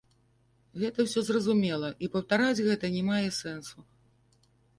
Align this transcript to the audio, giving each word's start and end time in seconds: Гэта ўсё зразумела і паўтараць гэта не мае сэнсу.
Гэта 0.83 1.03
ўсё 1.07 1.21
зразумела 1.27 1.89
і 2.07 2.09
паўтараць 2.15 2.63
гэта 2.69 2.85
не 2.97 3.03
мае 3.11 3.21
сэнсу. 3.43 3.77